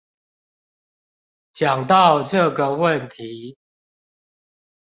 [1.53, 3.55] 講到這個問題